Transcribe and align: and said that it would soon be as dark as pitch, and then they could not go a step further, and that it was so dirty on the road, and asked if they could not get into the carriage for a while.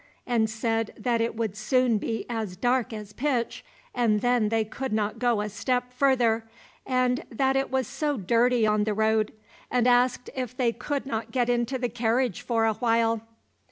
and 0.25 0.49
said 0.49 0.95
that 0.97 1.21
it 1.21 1.35
would 1.35 1.55
soon 1.55 1.99
be 1.99 2.25
as 2.27 2.55
dark 2.57 2.91
as 2.91 3.13
pitch, 3.13 3.63
and 3.93 4.21
then 4.21 4.49
they 4.49 4.65
could 4.65 4.91
not 4.91 5.19
go 5.19 5.41
a 5.41 5.47
step 5.47 5.93
further, 5.93 6.43
and 6.87 7.23
that 7.31 7.55
it 7.55 7.69
was 7.69 7.85
so 7.85 8.17
dirty 8.17 8.65
on 8.65 8.83
the 8.83 8.95
road, 8.95 9.31
and 9.69 9.85
asked 9.87 10.27
if 10.33 10.57
they 10.57 10.71
could 10.71 11.05
not 11.05 11.29
get 11.29 11.49
into 11.49 11.77
the 11.77 11.87
carriage 11.87 12.41
for 12.41 12.65
a 12.65 12.73
while. 12.73 13.21